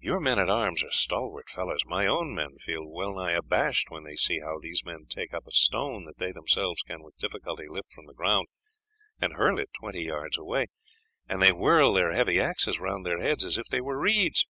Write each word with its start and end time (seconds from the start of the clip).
Your 0.00 0.18
men 0.18 0.38
at 0.38 0.48
arms 0.48 0.82
are 0.82 0.90
stalwart 0.90 1.50
fellows. 1.50 1.84
My 1.84 2.06
own 2.06 2.34
men 2.34 2.56
feel 2.56 2.88
well 2.88 3.14
nigh 3.16 3.32
abashed 3.32 3.90
when 3.90 4.02
they 4.02 4.16
see 4.16 4.40
how 4.40 4.58
these 4.58 4.82
men 4.82 5.04
take 5.06 5.34
up 5.34 5.46
a 5.46 5.52
stone 5.52 6.06
that 6.06 6.16
they 6.16 6.32
themselves 6.32 6.80
can 6.86 7.02
with 7.02 7.18
difficulty 7.18 7.68
lift 7.68 7.92
from 7.92 8.06
the 8.06 8.14
ground, 8.14 8.46
and 9.20 9.34
hurl 9.34 9.58
it 9.58 9.68
twenty 9.78 10.04
yards 10.04 10.38
away; 10.38 10.68
and 11.28 11.42
they 11.42 11.52
whirl 11.52 11.92
their 11.92 12.14
heavy 12.14 12.40
axes 12.40 12.80
round 12.80 13.04
their 13.04 13.20
heads 13.20 13.44
as 13.44 13.58
if 13.58 13.66
they 13.68 13.82
were 13.82 13.98
reeds." 14.00 14.46